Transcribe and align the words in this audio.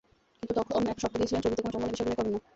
কিন্তু 0.39 0.53
তখন 0.59 0.81
একটা 0.91 1.01
শর্ত 1.03 1.15
দিয়েছিলেন, 1.19 1.41
ছবিতে 1.45 1.61
কোনো 1.65 1.71
চুম্বন 1.73 1.89
দৃশ্যে 1.91 2.03
অভিনয় 2.03 2.15
করবেন 2.19 2.33
না। 2.35 2.39